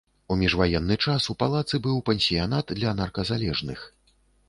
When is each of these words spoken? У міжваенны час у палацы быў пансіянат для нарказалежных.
У 0.35 0.37
міжваенны 0.43 0.97
час 1.05 1.27
у 1.35 1.35
палацы 1.45 1.81
быў 1.85 2.01
пансіянат 2.09 2.77
для 2.83 2.99
нарказалежных. 3.05 3.79